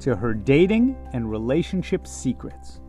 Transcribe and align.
to 0.00 0.16
her 0.16 0.34
dating 0.34 0.96
and 1.12 1.30
relationship 1.30 2.06
secrets. 2.06 2.80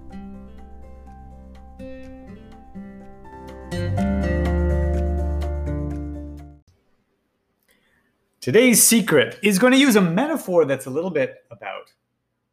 Today's 8.42 8.82
secret 8.82 9.38
is 9.44 9.60
going 9.60 9.72
to 9.72 9.78
use 9.78 9.96
a 9.96 10.02
metaphor 10.02 10.66
that's 10.66 10.88
a 10.88 10.90
little 10.90 11.12
bit 11.12 11.44
about 11.52 11.94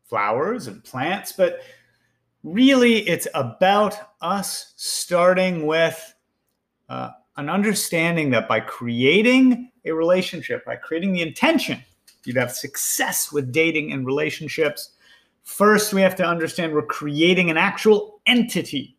flowers 0.05 0.67
and 0.67 0.85
plants, 0.85 1.33
but 1.33 1.61
really 2.43 3.09
it's 3.09 3.27
about 3.35 3.97
us 4.21 4.75
starting 4.77 5.67
with 5.67 6.15
uh, 6.91 7.11
an 7.39 7.49
understanding 7.49 8.31
that 8.31 8.49
by 8.49 8.61
creating 8.61 9.71
a 9.87 9.93
relationship, 9.93 10.65
by 10.67 10.77
creating 10.77 11.13
the 11.13 11.23
intention, 11.23 11.83
you'd 12.29 12.37
have 12.37 12.53
success 12.53 13.33
with 13.33 13.51
dating 13.51 13.93
and 13.93 14.07
relationships. 14.07 14.91
First, 15.43 15.93
we 15.93 16.03
have 16.03 16.15
to 16.17 16.25
understand 16.25 16.73
we're 16.73 16.83
creating 16.83 17.51
an 17.51 17.57
actual 17.57 18.21
entity. 18.27 18.97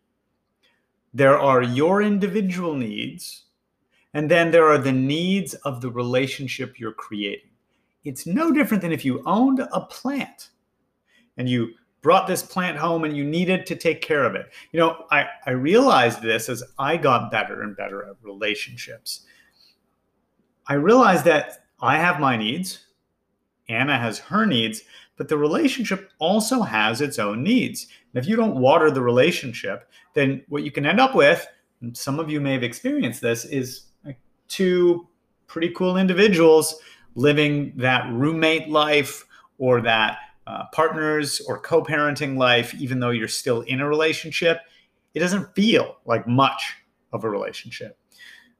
There 1.14 1.40
are 1.40 1.62
your 1.62 2.02
individual 2.02 2.73
needs, 2.73 3.45
and 4.14 4.30
then 4.30 4.52
there 4.52 4.68
are 4.68 4.78
the 4.78 4.92
needs 4.92 5.53
of 5.53 5.80
the 5.80 5.92
relationship 5.92 6.80
you're 6.80 6.92
creating. 6.92 7.52
It's 8.03 8.26
no 8.26 8.52
different 8.52 8.81
than 8.81 8.92
if 8.92 9.06
you 9.06 9.22
owned 9.26 9.59
a 9.59 9.81
plant 9.81 10.50
and 11.38 11.48
you 11.48 11.73
brought 12.02 12.28
this 12.28 12.42
plant 12.42 12.78
home 12.78 13.03
and 13.03 13.16
you 13.16 13.23
needed 13.23 13.66
to 13.66 13.75
take 13.75 14.02
care 14.02 14.23
of 14.23 14.36
it. 14.36 14.52
You 14.72 14.80
know, 14.80 15.06
I, 15.12 15.25
I 15.46 15.52
realized 15.52 16.22
this 16.22 16.50
as 16.50 16.64
I 16.78 16.98
got 16.98 17.31
better 17.31 17.62
and 17.62 17.75
better 17.75 18.06
at 18.06 18.16
relationships. 18.22 19.25
I 20.68 20.75
realized 20.75 21.25
that 21.25 21.66
I 21.81 21.98
have 21.98 22.20
my 22.20 22.38
needs, 22.38 22.86
Anna 23.70 23.98
has 23.98 24.20
her 24.20 24.45
needs, 24.45 24.81
but 25.16 25.30
the 25.30 25.38
relationship 25.38 26.12
also 26.20 26.62
has 26.62 27.02
its 27.02 27.20
own 27.20 27.44
needs. 27.44 27.88
And 28.14 28.22
if 28.22 28.28
you 28.28 28.36
don't 28.36 28.56
water 28.56 28.92
the 28.92 29.02
relationship, 29.02 29.89
then 30.16 30.44
what 30.50 30.64
you 30.64 30.72
can 30.72 30.86
end 30.86 31.00
up 31.00 31.16
with, 31.16 31.45
some 31.94 32.20
of 32.20 32.30
you 32.30 32.42
may 32.42 32.53
have 32.53 32.64
experienced 32.64 33.22
this, 33.22 33.45
is 33.45 33.86
two 34.47 35.08
pretty 35.47 35.70
cool 35.70 35.97
individuals 35.97 36.75
living 37.16 37.73
that 37.78 38.12
roommate 38.12 38.70
life 38.70 39.25
or 39.58 39.81
that 39.81 40.17
uh, 40.47 40.64
partners 40.73 41.42
or 41.47 41.59
co 41.59 41.84
parenting 41.84 42.36
life, 42.36 42.73
even 42.75 43.00
though 43.00 43.12
you're 43.12 43.28
still 43.28 43.62
in 43.62 43.81
a 43.81 43.88
relationship, 43.88 44.62
it 45.14 45.20
doesn't 45.20 45.53
feel 45.53 45.97
like 46.06 46.28
much 46.28 46.75
of 47.14 47.23
a 47.23 47.30
relationship. 47.30 47.98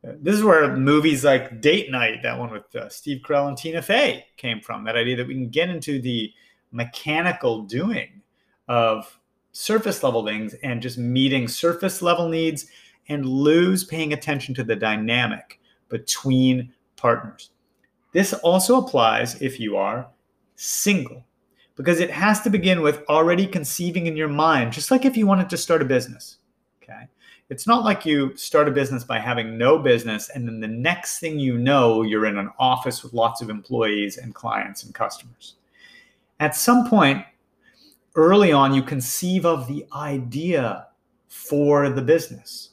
This 0.02 0.36
is 0.36 0.44
where 0.44 0.76
movies 0.78 1.26
like 1.26 1.60
Date 1.60 1.92
Night, 1.92 2.24
that 2.24 2.40
one 2.40 2.52
with 2.52 2.74
uh, 2.74 2.88
Steve 2.90 3.22
Carell 3.22 3.50
and 3.50 3.58
Tina 3.58 3.82
Fey, 3.82 4.26
came 4.38 4.62
from. 4.62 4.86
That 4.86 4.96
idea 4.96 5.18
that 5.18 5.28
we 5.28 5.34
can 5.34 5.50
get 5.50 5.70
into 5.70 6.02
the 6.02 6.32
mechanical 6.72 7.64
doing 7.64 8.22
of 8.68 9.20
surface 9.52 10.02
level 10.04 10.26
things 10.26 10.54
and 10.64 10.82
just 10.82 10.98
meeting 10.98 11.48
surface 11.48 12.02
level 12.02 12.30
needs 12.30 12.68
and 13.10 13.26
lose 13.26 13.84
paying 13.84 14.14
attention 14.14 14.56
to 14.56 14.64
the 14.64 14.76
dynamic 14.76 15.60
between 15.90 16.72
partners. 16.96 17.50
This 18.14 18.34
also 18.34 18.78
applies 18.78 19.42
if 19.42 19.60
you 19.60 19.78
are 19.78 20.08
single, 20.56 21.26
because 21.76 22.00
it 22.00 22.10
has 22.10 22.42
to 22.42 22.50
begin 22.50 22.82
with 22.82 23.04
already 23.08 23.48
conceiving 23.48 24.08
in 24.08 24.18
your 24.18 24.28
mind, 24.28 24.74
just 24.74 24.92
like 24.92 25.06
if 25.06 25.16
you 25.16 25.28
wanted 25.28 25.50
to 25.50 25.58
start 25.58 25.82
a 25.82 25.86
business. 25.86 26.39
It's 27.50 27.66
not 27.66 27.84
like 27.84 28.06
you 28.06 28.36
start 28.36 28.68
a 28.68 28.72
business 28.72 29.04
by 29.04 29.20
having 29.20 29.58
no 29.58 29.80
business, 29.80 30.30
and 30.30 30.48
then 30.48 30.60
the 30.60 30.68
next 30.68 31.20
thing 31.20 31.40
you 31.40 31.58
know, 31.58 32.04
you're 32.04 32.26
in 32.26 32.38
an 32.38 32.52
office 32.60 33.04
with 33.04 33.14
lots 33.14 33.42
of 33.42 33.50
employees 33.50 34.18
and 34.18 34.36
clients 34.36 34.84
and 34.84 34.94
customers. 34.94 35.56
At 36.40 36.56
some 36.56 36.88
point, 36.88 37.26
early 38.16 38.52
on, 38.52 38.74
you 38.74 38.84
conceive 38.84 39.46
of 39.46 39.68
the 39.68 39.86
idea 39.94 40.88
for 41.28 41.90
the 41.90 42.02
business 42.02 42.70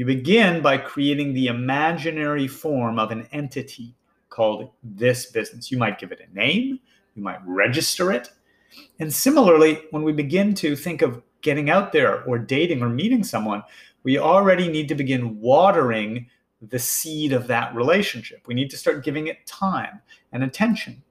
you 0.00 0.06
begin 0.06 0.62
by 0.62 0.78
creating 0.78 1.34
the 1.34 1.48
imaginary 1.48 2.48
form 2.48 2.98
of 2.98 3.10
an 3.10 3.28
entity 3.32 3.94
called 4.30 4.70
this 4.82 5.26
business. 5.26 5.70
You 5.70 5.76
might 5.76 5.98
give 5.98 6.10
it 6.10 6.26
a 6.26 6.34
name, 6.34 6.80
you 7.14 7.22
might 7.22 7.40
register 7.44 8.10
it. 8.10 8.30
And 8.98 9.12
similarly, 9.12 9.82
when 9.90 10.02
we 10.02 10.12
begin 10.12 10.54
to 10.54 10.74
think 10.74 11.02
of 11.02 11.22
getting 11.42 11.68
out 11.68 11.92
there 11.92 12.22
or 12.24 12.38
dating 12.38 12.82
or 12.82 12.88
meeting 12.88 13.22
someone, 13.22 13.62
we 14.02 14.18
already 14.18 14.68
need 14.68 14.88
to 14.88 14.94
begin 14.94 15.40
watering 15.40 16.26
the 16.60 16.78
seed 16.78 17.32
of 17.32 17.46
that 17.46 17.74
relationship. 17.74 18.46
We 18.46 18.54
need 18.54 18.70
to 18.70 18.76
start 18.76 19.04
giving 19.04 19.28
it 19.28 19.46
time 19.46 20.00
and 20.32 20.44
attention. 20.44 21.02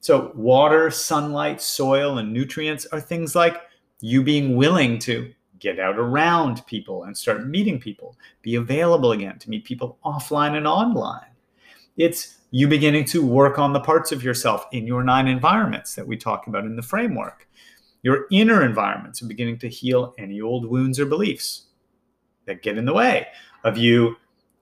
So, 0.00 0.32
water, 0.34 0.90
sunlight, 0.90 1.60
soil, 1.60 2.18
and 2.18 2.32
nutrients 2.32 2.86
are 2.86 3.00
things 3.00 3.34
like 3.34 3.60
you 4.00 4.22
being 4.22 4.56
willing 4.56 4.98
to 5.00 5.32
get 5.58 5.80
out 5.80 5.98
around 5.98 6.64
people 6.66 7.04
and 7.04 7.16
start 7.16 7.48
meeting 7.48 7.80
people, 7.80 8.16
be 8.42 8.54
available 8.54 9.10
again 9.12 9.38
to 9.40 9.50
meet 9.50 9.64
people 9.64 9.98
offline 10.04 10.56
and 10.56 10.68
online. 10.68 11.26
It's 11.96 12.36
you 12.52 12.68
beginning 12.68 13.04
to 13.06 13.26
work 13.26 13.58
on 13.58 13.72
the 13.72 13.80
parts 13.80 14.12
of 14.12 14.22
yourself 14.22 14.66
in 14.72 14.86
your 14.86 15.02
nine 15.02 15.26
environments 15.26 15.94
that 15.96 16.06
we 16.06 16.16
talk 16.16 16.46
about 16.46 16.64
in 16.64 16.76
the 16.76 16.82
framework. 16.82 17.48
Your 18.02 18.26
inner 18.30 18.64
environments 18.64 19.20
are 19.20 19.26
beginning 19.26 19.58
to 19.58 19.68
heal 19.68 20.14
any 20.16 20.40
old 20.40 20.64
wounds 20.64 21.00
or 21.00 21.06
beliefs 21.06 21.67
that 22.48 22.62
get 22.62 22.76
in 22.76 22.84
the 22.84 22.92
way 22.92 23.28
of 23.62 23.78
you 23.78 24.16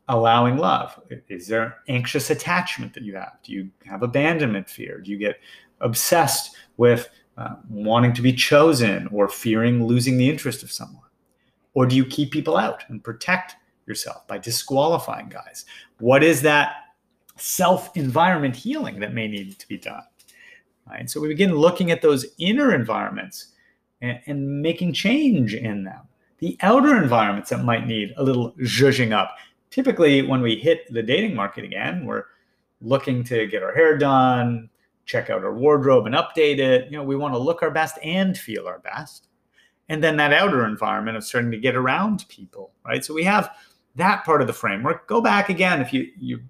allowing 0.09 0.59
love. 0.59 1.01
Is 1.29 1.49
there 1.49 1.79
anxious 1.89 2.31
attachment 2.31 2.95
that 2.95 3.03
you 3.03 3.17
have? 3.17 3.39
Do 3.43 3.53
you 3.53 3.71
have 3.87 4.03
abandonment 4.03 4.69
fear? 4.69 5.01
Do 5.01 5.11
you 5.11 5.17
get 5.19 5.41
obsessed 5.81 6.57
with 6.77 7.09
uh, 7.37 7.57
wanting 7.69 8.13
to 8.15 8.23
be 8.23 8.33
chosen 8.33 9.09
or 9.09 9.29
fearing 9.29 9.85
losing 9.85 10.17
the 10.17 10.29
interest 10.29 10.63
of 10.63 10.71
someone? 10.71 11.03
Or 11.75 11.87
do 11.87 11.97
you 11.97 12.05
keep 12.05 12.31
people 12.31 12.57
out 12.57 12.85
and 12.89 13.03
protect 13.03 13.57
yourself 13.87 14.27
by 14.27 14.39
disqualifying 14.39 15.29
guys? 15.29 15.65
What 15.99 16.23
is 16.23 16.43
that 16.43 16.75
self 17.37 17.97
environment 17.97 18.57
healing 18.57 19.01
that 19.01 19.13
may 19.13 19.29
need 19.29 19.59
to 19.59 19.69
be 19.69 19.77
done? 19.77 20.05
Right? 20.89 21.11
So 21.11 21.21
we 21.21 21.29
begin 21.29 21.55
looking 21.55 21.91
at 21.91 22.01
those 22.01 22.27
inner 22.39 22.75
environments 22.75 23.49
and, 24.01 24.21
and 24.27 24.63
making 24.63 24.93
change 24.93 25.55
in 25.55 25.85
them. 25.85 26.03
The 26.39 26.57
outer 26.61 27.01
environments 27.03 27.51
that 27.51 27.65
might 27.65 27.87
need 27.87 28.13
a 28.17 28.23
little 28.23 28.53
zhuzhing 28.53 29.13
up. 29.13 29.37
Typically, 29.71 30.23
when 30.23 30.43
we 30.43 30.57
hit 30.57 30.93
the 30.93 31.03
dating 31.03 31.35
market 31.35 31.65
again, 31.65 32.05
we're 32.05 32.25
looking 32.81 33.25
to 33.25 33.47
get 33.47 33.63
our 33.63 33.75
hair 33.75 33.97
done, 33.97 34.69
check 35.07 35.31
out 35.31 35.45
our 35.45 35.55
wardrobe 35.55 36.07
and 36.07 36.15
update 36.15 36.59
it. 36.59 36.87
You 36.91 36.99
know, 36.99 37.05
we 37.05 37.17
want 37.17 37.35
to 37.35 37.39
look 37.39 37.63
our 37.63 37.71
best 37.71 37.99
and 38.03 38.37
feel 38.37 38.67
our 38.67 38.81
best. 38.81 39.29
And 39.89 40.03
then 40.03 40.17
that 40.17 40.33
outer 40.33 40.67
environment 40.67 41.17
of 41.17 41.25
starting 41.25 41.51
to 41.53 41.59
get 41.59 41.77
around 41.77 42.27
people, 42.29 42.73
right? 42.85 43.05
So 43.05 43.15
we 43.15 43.25
have 43.25 43.51
that 43.95 44.25
part 44.25 44.41
of 44.41 44.47
the 44.47 44.53
framework. 44.53 45.07
Go 45.07 45.21
back 45.21 45.49
again 45.49 45.81
if 45.81 45.93
you 45.93 46.11
you 46.19 46.41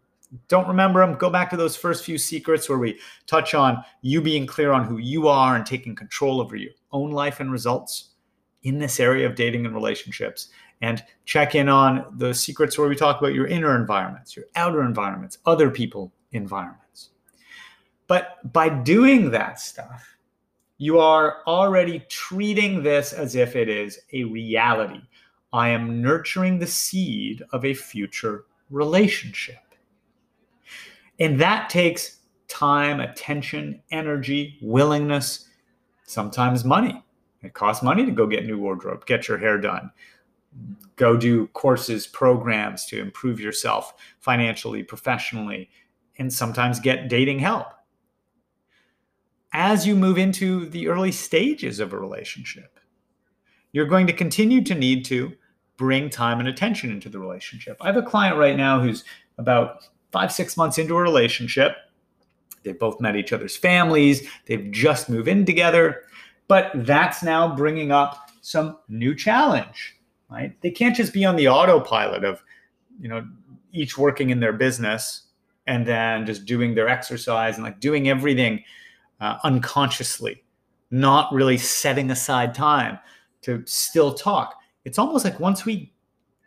don't 0.49 0.67
remember 0.67 1.05
them, 1.07 1.17
go 1.17 1.31
back 1.31 1.51
to 1.51 1.57
those 1.57 1.77
first 1.77 2.05
few 2.05 2.19
secrets 2.19 2.69
where 2.69 2.79
we 2.79 2.99
touch 3.27 3.55
on 3.55 3.83
you 4.03 4.21
being 4.21 4.47
clear 4.47 4.73
on 4.73 4.85
who 4.85 4.99
you 4.99 5.29
are 5.29 5.55
and 5.55 5.65
taking 5.65 5.95
control 5.95 6.41
over 6.41 6.57
your 6.57 6.73
own 6.93 7.13
life 7.13 7.39
and 7.41 7.53
results 7.53 8.16
in 8.67 8.81
this 8.81 8.99
area 8.99 9.25
of 9.25 9.37
dating 9.37 9.65
and 9.65 9.75
relationships. 9.75 10.49
And 10.83 11.03
check 11.25 11.55
in 11.55 11.69
on 11.69 12.05
the 12.19 12.35
secrets 12.35 12.77
where 12.77 12.89
we 12.89 12.97
talk 12.97 13.21
about 13.21 13.33
your 13.33 13.47
inner 13.47 13.77
environments, 13.77 14.35
your 14.35 14.47
outer 14.57 14.83
environments, 14.83 15.39
other 15.47 15.71
people 15.71 16.13
environments. 16.33 17.11
But 18.09 18.53
by 18.53 18.69
doing 18.69 19.31
that 19.31 19.61
stuff, 19.61 20.17
you 20.79 20.99
are 20.99 21.45
already 21.47 22.01
treating 22.09 22.83
this 22.83 23.13
as 23.13 23.37
if 23.37 23.55
it 23.55 23.69
is 23.69 24.01
a 24.13 24.25
reality. 24.25 25.01
I 25.53 25.69
am 25.69 26.03
nurturing 26.03 26.59
the 26.59 26.67
seed 26.67 27.43
of 27.53 27.65
a 27.65 27.73
future 27.73 28.47
relationship. 28.69 29.63
And 31.21 31.41
that 31.41 31.71
takes 31.71 32.19
time, 32.49 32.99
attention, 32.99 33.81
energy, 33.93 34.59
willingness, 34.61 35.49
sometimes 36.05 36.65
money. 36.65 37.06
It 37.47 37.55
costs 37.55 37.83
money 37.83 38.05
to 38.05 38.13
go 38.13 38.27
get 38.27 38.45
new 38.45 38.59
wardrobe, 38.59 39.07
get 39.07 39.29
your 39.29 39.39
hair 39.39 39.59
done, 39.59 39.91
go 40.97 41.17
do 41.17 41.47
courses, 41.49 42.07
programs 42.07 42.85
to 42.87 43.01
improve 43.01 43.41
yourself 43.41 43.95
financially, 44.21 44.83
professionally, 44.83 45.71
and 46.19 46.33
sometimes 46.33 46.81
get 46.81 47.09
dating 47.09 47.39
help 47.39 47.69
as 49.53 49.87
you 49.87 49.95
move 49.97 50.19
into 50.19 50.69
the 50.69 50.89
early 50.89 51.13
stages 51.13 51.81
of 51.81 51.93
a 51.93 51.99
relationship. 51.99 52.79
you're 53.73 53.85
going 53.85 54.07
to 54.07 54.13
continue 54.13 54.63
to 54.65 54.75
need 54.75 55.05
to 55.05 55.31
bring 55.77 56.09
time 56.09 56.41
and 56.41 56.49
attention 56.49 56.91
into 56.91 57.11
the 57.11 57.19
relationship. 57.19 57.77
I 57.83 57.87
have 57.89 57.99
a 57.99 58.03
client 58.03 58.39
right 58.39 58.57
now 58.57 58.81
who's 58.81 59.05
about 59.37 59.87
five, 60.13 60.33
six 60.33 60.57
months 60.57 60.79
into 60.79 60.97
a 60.97 61.03
relationship. 61.03 61.77
They've 62.63 62.79
both 62.79 63.03
met 63.03 63.17
each 63.17 63.35
other's 63.35 63.55
families, 63.55 64.27
they've 64.47 64.71
just 64.71 65.11
moved 65.11 65.29
in 65.29 65.45
together, 65.45 66.05
but 66.49 66.71
that's 66.75 67.23
now 67.23 67.55
bringing 67.55 67.91
up 67.91 68.31
some 68.41 68.79
new 68.89 69.15
challenge, 69.15 69.97
right? 70.31 70.61
They 70.61 70.71
can't 70.71 70.97
just 70.97 71.13
be 71.13 71.25
on 71.25 71.37
the 71.37 71.49
autopilot 71.49 72.25
of, 72.25 72.43
you 73.01 73.09
know, 73.09 73.27
each 73.73 73.99
working 73.99 74.31
in 74.31 74.41
their 74.41 74.53
business 74.53 75.23
and 75.67 75.87
then 75.87 76.27
just 76.27 76.45
doing 76.45 76.75
their 76.75 76.89
exercise 76.89 77.57
and 77.57 77.65
like 77.65 77.81
doing 77.81 78.09
everything 78.09 78.63
uh, 79.21 79.39
unconsciously, 79.45 80.45
not 80.91 81.33
really 81.33 81.59
setting 81.59 82.11
aside 82.11 82.55
time 82.55 82.99
to 83.43 83.63
still 83.67 84.15
talk. 84.15 84.55
It's 84.85 84.99
almost 84.99 85.25
like 85.25 85.41
once 85.41 85.65
we 85.65 85.93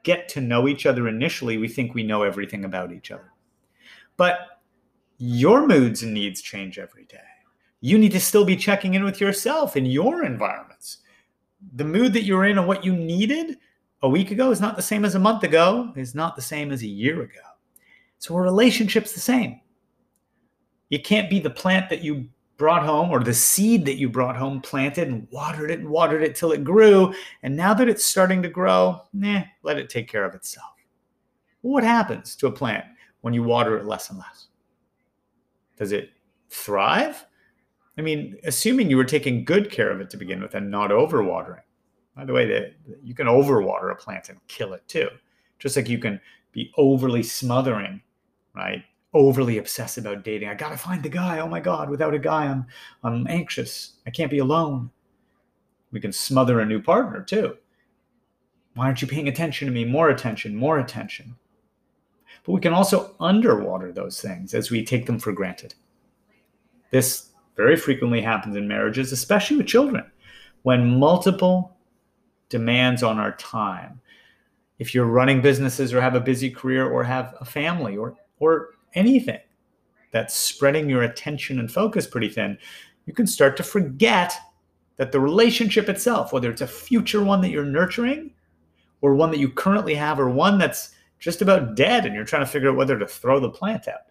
get 0.03 0.29
to 0.29 0.41
know 0.41 0.67
each 0.67 0.85
other 0.85 1.07
initially, 1.07 1.57
we 1.57 1.67
think 1.67 1.93
we 1.93 2.03
know 2.03 2.23
everything 2.23 2.63
about 2.63 2.93
each 2.93 3.11
other. 3.11 3.31
But 4.15 4.39
your 5.17 5.67
moods 5.67 6.01
and 6.01 6.13
needs 6.13 6.41
change 6.41 6.79
every 6.79 7.05
day. 7.05 7.17
You 7.81 7.97
need 7.97 8.11
to 8.11 8.19
still 8.19 8.45
be 8.45 8.55
checking 8.55 8.93
in 8.93 9.03
with 9.03 9.21
yourself 9.21 9.77
in 9.77 9.85
your 9.85 10.25
environments. 10.25 10.97
The 11.75 11.85
mood 11.85 12.13
that 12.13 12.23
you're 12.23 12.45
in 12.45 12.57
and 12.57 12.67
what 12.67 12.83
you 12.83 12.95
needed 12.95 13.57
a 14.01 14.09
week 14.09 14.31
ago 14.31 14.51
is 14.51 14.61
not 14.61 14.75
the 14.75 14.81
same 14.81 15.05
as 15.05 15.15
a 15.15 15.19
month 15.19 15.43
ago, 15.43 15.91
is 15.95 16.15
not 16.15 16.35
the 16.35 16.41
same 16.41 16.71
as 16.71 16.83
a 16.83 16.87
year 16.87 17.21
ago. 17.21 17.39
So 18.17 18.35
a 18.35 18.41
relationship's 18.41 19.13
the 19.13 19.19
same. 19.19 19.61
You 20.89 20.99
can't 21.01 21.29
be 21.29 21.39
the 21.39 21.49
plant 21.49 21.89
that 21.89 22.03
you 22.03 22.27
brought 22.57 22.83
home 22.83 23.09
or 23.09 23.23
the 23.23 23.33
seed 23.33 23.85
that 23.85 23.97
you 23.97 24.09
brought 24.09 24.35
home, 24.35 24.59
planted 24.59 25.07
and 25.07 25.27
watered 25.31 25.71
it 25.71 25.79
and 25.79 25.89
watered 25.89 26.23
it 26.23 26.35
till 26.35 26.51
it 26.51 26.63
grew. 26.63 27.13
And 27.43 27.55
now 27.55 27.73
that 27.73 27.87
it's 27.87 28.03
starting 28.03 28.41
to 28.43 28.49
grow, 28.49 29.01
nah, 29.13 29.43
let 29.63 29.77
it 29.77 29.89
take 29.89 30.09
care 30.09 30.25
of 30.25 30.35
itself. 30.35 30.73
What 31.61 31.83
happens 31.83 32.35
to 32.37 32.47
a 32.47 32.51
plant 32.51 32.85
when 33.21 33.33
you 33.33 33.43
water 33.43 33.77
it 33.77 33.85
less 33.85 34.09
and 34.09 34.19
less? 34.19 34.47
Does 35.77 35.93
it 35.93 36.11
thrive? 36.49 37.25
I 37.99 38.01
mean, 38.01 38.37
assuming 38.45 38.89
you 38.89 38.97
were 38.97 39.03
taking 39.03 39.45
good 39.45 39.69
care 39.71 39.91
of 39.91 40.01
it 40.01 40.09
to 40.11 40.17
begin 40.17 40.41
with 40.41 40.55
and 40.55 40.71
not 40.71 40.91
overwatering. 40.91 41.61
By 42.15 42.25
the 42.25 42.33
way, 42.33 42.73
you 43.03 43.13
can 43.13 43.27
overwater 43.27 43.91
a 43.91 43.95
plant 43.95 44.29
and 44.29 44.39
kill 44.47 44.73
it 44.73 44.87
too. 44.87 45.09
Just 45.59 45.75
like 45.75 45.89
you 45.89 45.99
can 45.99 46.19
be 46.51 46.71
overly 46.77 47.23
smothering, 47.23 48.01
right? 48.55 48.83
overly 49.13 49.57
obsessed 49.57 49.97
about 49.97 50.23
dating. 50.23 50.49
I 50.49 50.53
gotta 50.53 50.77
find 50.77 51.01
the 51.01 51.09
guy. 51.09 51.39
Oh 51.39 51.47
my 51.47 51.59
God, 51.59 51.89
without 51.89 52.13
a 52.13 52.19
guy, 52.19 52.45
I'm 52.45 52.65
I'm 53.03 53.27
anxious. 53.27 53.93
I 54.05 54.11
can't 54.11 54.31
be 54.31 54.39
alone. 54.39 54.91
We 55.91 55.99
can 55.99 56.11
smother 56.11 56.59
a 56.59 56.65
new 56.65 56.81
partner 56.81 57.23
too. 57.23 57.57
Why 58.75 58.85
aren't 58.85 59.01
you 59.01 59.07
paying 59.07 59.27
attention 59.27 59.67
to 59.67 59.73
me? 59.73 59.83
More 59.83 60.09
attention, 60.09 60.55
more 60.55 60.79
attention. 60.79 61.35
But 62.45 62.53
we 62.53 62.61
can 62.61 62.73
also 62.73 63.15
underwater 63.19 63.91
those 63.91 64.21
things 64.21 64.53
as 64.53 64.69
we 64.69 64.85
take 64.85 65.05
them 65.05 65.19
for 65.19 65.33
granted. 65.33 65.73
This 66.91 67.28
very 67.59 67.75
frequently 67.75 68.21
happens 68.21 68.55
in 68.55 68.69
marriages, 68.69 69.11
especially 69.11 69.57
with 69.57 69.67
children, 69.67 70.09
when 70.61 70.97
multiple 70.97 71.75
demands 72.47 73.03
on 73.03 73.19
our 73.19 73.35
time. 73.35 73.99
If 74.79 74.95
you're 74.95 75.03
running 75.03 75.41
businesses 75.41 75.93
or 75.93 75.99
have 75.99 76.15
a 76.15 76.21
busy 76.21 76.49
career 76.49 76.89
or 76.89 77.03
have 77.03 77.35
a 77.41 77.45
family 77.45 77.97
or 77.97 78.15
or 78.39 78.69
anything 78.93 79.41
that's 80.11 80.33
spreading 80.33 80.89
your 80.89 81.03
attention 81.03 81.59
and 81.59 81.69
focus 81.69 82.07
pretty 82.07 82.29
thin, 82.29 82.57
you 83.05 83.13
can 83.13 83.27
start 83.27 83.57
to 83.57 83.63
forget 83.63 84.33
that 84.95 85.11
the 85.11 85.19
relationship 85.19 85.89
itself, 85.89 86.31
whether 86.31 86.49
it's 86.49 86.61
a 86.61 86.67
future 86.67 87.25
one 87.25 87.41
that 87.41 87.49
you're 87.49 87.65
nurturing 87.65 88.31
or 89.01 89.15
one 89.15 89.31
that 89.31 89.39
you 89.39 89.49
currently 89.49 89.95
have 89.95 90.17
or 90.17 90.29
one 90.29 90.57
that's 90.57 90.95
just 91.19 91.41
about 91.41 91.75
dead 91.75 92.05
and 92.05 92.15
you're 92.15 92.23
trying 92.23 92.45
to 92.45 92.51
figure 92.51 92.69
out 92.69 92.77
whether 92.77 92.97
to 92.97 93.05
throw 93.05 93.37
the 93.37 93.49
plant 93.49 93.89
out. 93.89 94.08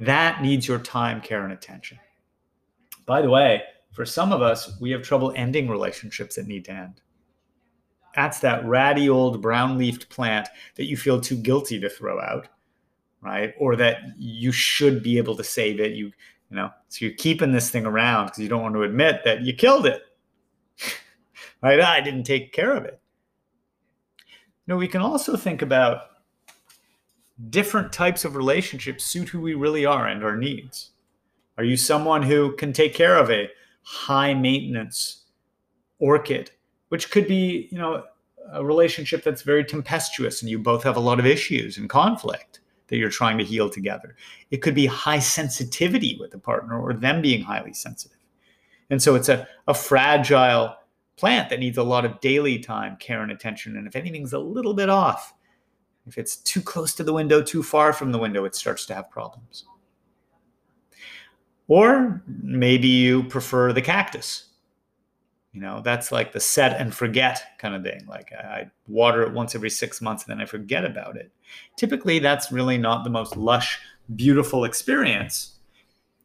That 0.00 0.42
needs 0.42 0.66
your 0.66 0.78
time, 0.78 1.20
care, 1.20 1.44
and 1.44 1.52
attention. 1.52 1.98
By 3.06 3.22
the 3.22 3.30
way, 3.30 3.62
for 3.92 4.04
some 4.04 4.32
of 4.32 4.42
us, 4.42 4.78
we 4.80 4.90
have 4.90 5.02
trouble 5.02 5.32
ending 5.36 5.68
relationships 5.68 6.36
that 6.36 6.46
need 6.46 6.64
to 6.66 6.72
end 6.72 7.00
that's 8.14 8.38
that 8.40 8.64
ratty 8.64 9.08
old 9.08 9.42
brown 9.42 9.76
leafed 9.76 10.08
plant 10.08 10.48
that 10.76 10.84
you 10.84 10.96
feel 10.96 11.20
too 11.20 11.36
guilty 11.36 11.80
to 11.80 11.88
throw 11.88 12.20
out, 12.20 12.48
right? 13.20 13.54
Or 13.58 13.76
that 13.76 13.98
you 14.16 14.52
should 14.52 15.02
be 15.02 15.18
able 15.18 15.36
to 15.36 15.44
save 15.44 15.80
it. 15.80 15.92
You, 15.92 16.06
you 16.06 16.56
know, 16.56 16.70
so 16.88 17.04
you're 17.04 17.14
keeping 17.14 17.52
this 17.52 17.70
thing 17.70 17.86
around 17.86 18.26
because 18.26 18.38
you 18.38 18.48
don't 18.48 18.62
want 18.62 18.74
to 18.74 18.82
admit 18.82 19.22
that 19.24 19.42
you 19.42 19.52
killed 19.52 19.86
it, 19.86 20.02
right? 21.62 21.80
I 21.80 22.00
didn't 22.00 22.24
take 22.24 22.52
care 22.52 22.76
of 22.76 22.84
it. 22.84 23.00
You 24.66 24.74
know, 24.74 24.76
we 24.76 24.88
can 24.88 25.02
also 25.02 25.36
think 25.36 25.60
about 25.60 26.02
different 27.50 27.92
types 27.92 28.24
of 28.24 28.36
relationships 28.36 29.04
suit 29.04 29.28
who 29.28 29.40
we 29.40 29.54
really 29.54 29.84
are 29.84 30.06
and 30.06 30.24
our 30.24 30.36
needs. 30.36 30.90
Are 31.58 31.64
you 31.64 31.76
someone 31.76 32.22
who 32.22 32.54
can 32.56 32.72
take 32.72 32.94
care 32.94 33.16
of 33.16 33.30
a 33.30 33.50
high 33.82 34.34
maintenance 34.34 35.24
orchid 35.98 36.50
which 36.88 37.10
could 37.10 37.26
be, 37.26 37.68
you 37.70 37.78
know, 37.78 38.04
a 38.52 38.64
relationship 38.64 39.24
that's 39.24 39.42
very 39.42 39.64
tempestuous 39.64 40.42
and 40.42 40.50
you 40.50 40.58
both 40.58 40.82
have 40.82 40.96
a 40.96 41.00
lot 41.00 41.18
of 41.18 41.26
issues 41.26 41.78
and 41.78 41.88
conflict 41.88 42.60
that 42.88 42.98
you're 42.98 43.10
trying 43.10 43.38
to 43.38 43.44
heal 43.44 43.70
together. 43.70 44.14
It 44.50 44.58
could 44.58 44.74
be 44.74 44.86
high 44.86 45.18
sensitivity 45.18 46.16
with 46.20 46.34
a 46.34 46.38
partner 46.38 46.78
or 46.80 46.92
them 46.92 47.22
being 47.22 47.42
highly 47.42 47.72
sensitive. 47.72 48.18
And 48.90 49.02
so 49.02 49.14
it's 49.14 49.28
a, 49.28 49.48
a 49.66 49.74
fragile 49.74 50.76
plant 51.16 51.48
that 51.50 51.60
needs 51.60 51.78
a 51.78 51.82
lot 51.82 52.04
of 52.04 52.20
daily 52.20 52.58
time, 52.58 52.96
care, 52.96 53.22
and 53.22 53.32
attention. 53.32 53.76
And 53.76 53.86
if 53.86 53.96
anything's 53.96 54.32
a 54.32 54.38
little 54.38 54.74
bit 54.74 54.88
off, 54.90 55.32
if 56.06 56.18
it's 56.18 56.36
too 56.36 56.60
close 56.60 56.94
to 56.94 57.04
the 57.04 57.12
window, 57.12 57.42
too 57.42 57.62
far 57.62 57.92
from 57.92 58.12
the 58.12 58.18
window, 58.18 58.44
it 58.44 58.54
starts 58.54 58.86
to 58.86 58.94
have 58.94 59.10
problems. 59.10 59.64
Or 61.66 62.22
maybe 62.26 62.88
you 62.88 63.24
prefer 63.24 63.72
the 63.72 63.82
cactus 63.82 64.50
you 65.54 65.60
know, 65.60 65.80
that's 65.82 66.10
like 66.10 66.32
the 66.32 66.40
set 66.40 66.80
and 66.80 66.92
forget 66.92 67.40
kind 67.58 67.76
of 67.76 67.84
thing. 67.84 68.04
Like 68.08 68.32
I 68.32 68.68
water 68.88 69.22
it 69.22 69.32
once 69.32 69.54
every 69.54 69.70
six 69.70 70.02
months 70.02 70.24
and 70.24 70.32
then 70.32 70.42
I 70.42 70.46
forget 70.46 70.84
about 70.84 71.16
it. 71.16 71.30
Typically, 71.76 72.18
that's 72.18 72.50
really 72.50 72.76
not 72.76 73.04
the 73.04 73.10
most 73.10 73.36
lush, 73.36 73.78
beautiful 74.16 74.64
experience. 74.64 75.52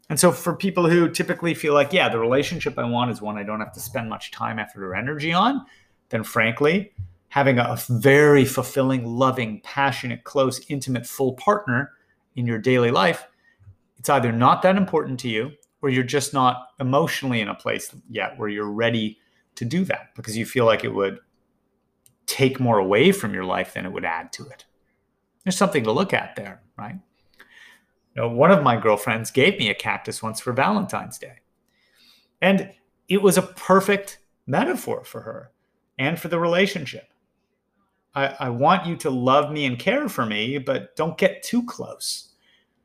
And 0.10 0.20
so, 0.20 0.32
for 0.32 0.56
people 0.56 0.90
who 0.90 1.08
typically 1.08 1.54
feel 1.54 1.76
like, 1.76 1.94
yeah, 1.94 2.10
the 2.10 2.18
relationship 2.18 2.80
I 2.80 2.84
want 2.86 3.12
is 3.12 3.22
one 3.22 3.38
I 3.38 3.44
don't 3.44 3.60
have 3.60 3.74
to 3.74 3.80
spend 3.80 4.10
much 4.10 4.32
time, 4.32 4.58
effort, 4.58 4.84
or 4.84 4.96
energy 4.96 5.32
on, 5.32 5.64
then 6.10 6.24
frankly, 6.24 6.92
having 7.30 7.60
a 7.60 7.78
very 7.88 8.44
fulfilling, 8.46 9.06
loving, 9.06 9.62
passionate, 9.64 10.24
close, 10.24 10.60
intimate, 10.68 11.06
full 11.06 11.34
partner 11.34 11.92
in 12.36 12.46
your 12.46 12.58
daily 12.58 12.92
life, 12.92 13.28
it's 13.98 14.10
either 14.10 14.32
not 14.32 14.62
that 14.62 14.76
important 14.76 15.20
to 15.20 15.30
you 15.30 15.52
or 15.82 15.90
you're 15.90 16.04
just 16.04 16.34
not 16.34 16.68
emotionally 16.80 17.42
in 17.42 17.48
a 17.48 17.56
place 17.56 17.94
yet 18.10 18.38
where 18.38 18.50
you're 18.50 18.72
ready 18.72 19.18
to 19.56 19.66
do 19.66 19.84
that 19.86 20.16
because 20.16 20.38
you 20.38 20.46
feel 20.46 20.66
like 20.66 20.84
it 20.84 20.94
would 20.94 21.20
take 22.26 22.60
more 22.60 22.78
away 22.78 23.12
from 23.12 23.34
your 23.34 23.44
life 23.44 23.74
than 23.74 23.86
it 23.86 23.92
would 23.92 24.06
add 24.06 24.32
to 24.34 24.46
it. 24.48 24.66
There's 25.44 25.58
something 25.58 25.84
to 25.84 25.92
look 25.92 26.14
at 26.14 26.36
there, 26.36 26.62
right? 26.78 27.00
Know, 28.16 28.28
one 28.28 28.52
of 28.52 28.64
my 28.64 28.76
girlfriends 28.76 29.32
gave 29.32 29.58
me 29.58 29.70
a 29.70 29.74
cactus 29.74 30.22
once 30.22 30.40
for 30.40 30.52
Valentine's 30.52 31.18
Day. 31.18 31.38
And 32.42 32.74
it 33.08 33.22
was 33.22 33.38
a 33.38 33.42
perfect 33.42 34.20
metaphor 34.46 35.04
for 35.04 35.22
her 35.22 35.52
and 35.98 36.20
for 36.20 36.28
the 36.28 36.40
relationship. 36.40 37.14
I, 38.16 38.36
I 38.40 38.50
want 38.50 38.86
you 38.86 38.96
to 38.98 39.10
love 39.10 39.52
me 39.52 39.66
and 39.66 39.78
care 39.78 40.10
for 40.10 40.26
me, 40.26 40.58
but 40.58 40.96
don't 40.96 41.18
get 41.18 41.44
too 41.44 41.66
close. 41.66 42.34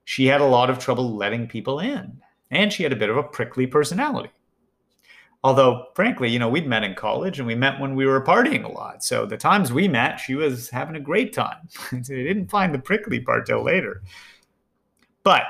She 0.05 0.27
had 0.27 0.41
a 0.41 0.47
lot 0.47 0.71
of 0.71 0.79
trouble 0.79 1.17
letting 1.17 1.49
people 1.49 1.81
in 1.81 2.21
and 2.51 2.73
she 2.73 2.83
had 2.83 2.93
a 2.93 2.97
bit 2.97 3.11
of 3.11 3.17
a 3.17 3.23
prickly 3.23 3.67
personality. 3.67 4.31
Although, 5.43 5.89
frankly, 5.95 6.31
you 6.31 6.39
know, 6.39 6.49
we'd 6.49 6.67
met 6.67 6.85
in 6.85 6.95
college 6.95 7.39
and 7.39 7.47
we 7.47 7.55
met 7.55 7.79
when 7.79 7.95
we 7.95 8.07
were 8.07 8.25
partying 8.25 8.65
a 8.65 8.73
lot. 8.73 9.05
So 9.05 9.27
the 9.27 9.37
times 9.37 9.73
we 9.73 9.89
met, 9.89 10.17
she 10.17 10.35
was 10.35 10.71
having 10.71 10.97
a 10.97 11.01
great 11.01 11.35
time. 11.35 11.69
I 11.93 11.97
didn't 11.97 12.51
find 12.51 12.73
the 12.73 12.79
prickly 12.79 13.21
part 13.21 13.47
till 13.47 13.63
later. 13.63 14.03
But 15.23 15.43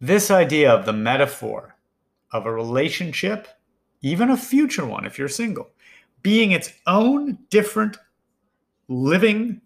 this 0.00 0.30
idea 0.32 0.72
of 0.72 0.84
the 0.84 0.92
metaphor 0.92 1.76
of 2.32 2.46
a 2.46 2.52
relationship, 2.52 3.46
even 4.02 4.30
a 4.30 4.36
future 4.36 4.86
one 4.86 5.06
if 5.06 5.18
you're 5.18 5.28
single, 5.28 5.70
being 6.28 6.50
its 6.50 6.72
own 6.86 7.38
different 7.48 7.96
living 8.88 9.62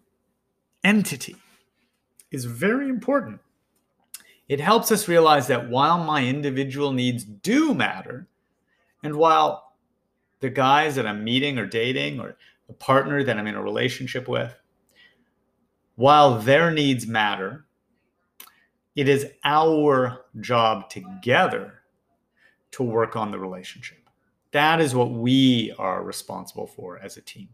entity 0.83 1.35
is 2.31 2.45
very 2.45 2.87
important 2.87 3.41
it 4.47 4.59
helps 4.59 4.91
us 4.91 5.07
realize 5.07 5.47
that 5.47 5.69
while 5.69 5.97
my 6.03 6.23
individual 6.23 6.91
needs 6.91 7.23
do 7.23 7.73
matter, 7.73 8.27
and 9.01 9.15
while 9.15 9.73
the 10.41 10.49
guys 10.49 10.95
that 10.95 11.07
I'm 11.07 11.23
meeting 11.23 11.57
or 11.57 11.65
dating 11.65 12.19
or 12.19 12.35
the 12.67 12.73
partner 12.73 13.23
that 13.23 13.37
I'm 13.37 13.47
in 13.47 13.55
a 13.55 13.63
relationship 13.63 14.27
with, 14.27 14.53
while 15.95 16.39
their 16.39 16.71
needs 16.71 17.07
matter, 17.07 17.65
it 18.95 19.09
is 19.09 19.25
our 19.43 20.25
job 20.39 20.89
together 20.89 21.81
to 22.71 22.83
work 22.83 23.15
on 23.15 23.31
the 23.31 23.39
relationship. 23.39 24.02
That 24.53 24.79
is 24.79 24.95
what 24.95 25.11
we 25.11 25.73
are 25.79 26.03
responsible 26.03 26.67
for 26.67 26.99
as 26.99 27.17
a 27.17 27.21
team. 27.21 27.49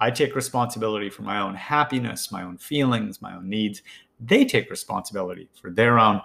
I 0.00 0.10
take 0.10 0.34
responsibility 0.34 1.08
for 1.08 1.22
my 1.22 1.40
own 1.40 1.54
happiness, 1.54 2.32
my 2.32 2.42
own 2.42 2.58
feelings, 2.58 3.22
my 3.22 3.36
own 3.36 3.48
needs. 3.48 3.82
They 4.18 4.44
take 4.44 4.68
responsibility 4.68 5.48
for 5.60 5.70
their 5.70 6.00
own, 6.00 6.20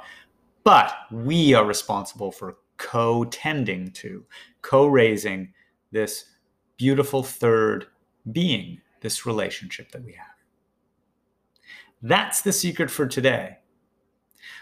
but 0.64 0.92
we 1.12 1.54
are 1.54 1.66
responsible 1.66 2.32
for 2.32 2.58
co 2.78 3.26
tending 3.26 3.92
to, 3.92 4.26
co 4.64 4.88
raising 4.88 5.54
this 5.92 6.26
beautiful 6.78 7.22
third 7.22 7.86
being, 8.32 8.82
this 9.02 9.28
relationship 9.28 9.92
that 9.92 10.04
we 10.04 10.14
have. 10.14 10.36
That's 12.02 12.42
the 12.42 12.54
secret 12.54 12.90
for 12.90 13.06
today. 13.06 13.58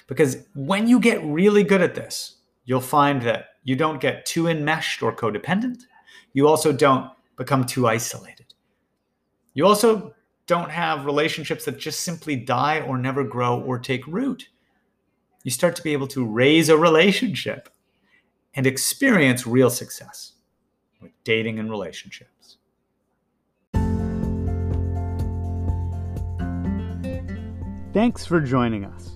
Because 0.07 0.45
when 0.53 0.87
you 0.87 0.99
get 0.99 1.23
really 1.23 1.63
good 1.63 1.81
at 1.81 1.95
this, 1.95 2.37
you'll 2.65 2.81
find 2.81 3.21
that 3.21 3.54
you 3.65 3.75
don't 3.75 3.99
get 3.99 4.25
too 4.25 4.47
enmeshed 4.47 5.03
or 5.03 5.13
codependent. 5.13 5.81
You 6.33 6.47
also 6.47 6.71
don't 6.71 7.09
become 7.35 7.65
too 7.65 7.87
isolated. 7.87 8.53
You 9.55 9.65
also 9.65 10.13
don't 10.47 10.69
have 10.69 11.05
relationships 11.05 11.65
that 11.65 11.79
just 11.79 12.01
simply 12.01 12.35
die 12.35 12.81
or 12.81 12.97
never 12.97 13.23
grow 13.23 13.59
or 13.59 13.79
take 13.79 14.05
root. 14.05 14.47
You 15.43 15.51
start 15.51 15.75
to 15.77 15.81
be 15.81 15.93
able 15.93 16.07
to 16.09 16.25
raise 16.25 16.69
a 16.69 16.77
relationship 16.77 17.69
and 18.53 18.67
experience 18.67 19.47
real 19.47 19.71
success 19.71 20.33
with 21.01 21.11
dating 21.23 21.57
and 21.57 21.69
relationships. 21.69 22.57
Thanks 27.93 28.25
for 28.25 28.41
joining 28.41 28.85
us. 28.85 29.15